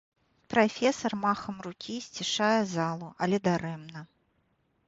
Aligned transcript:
Прафесар 0.53 1.13
махам 1.25 1.57
рукі 1.67 1.95
сцішае 2.07 2.59
залу, 2.75 3.07
але 3.27 3.37
дарэмна. 3.49 3.99